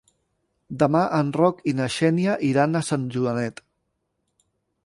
[0.83, 3.63] Demà en Roc i na Xènia iran a Sant Joanet.